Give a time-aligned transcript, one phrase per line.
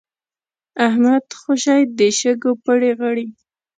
[0.87, 3.27] احمد خوشی د شګو پړي غړي.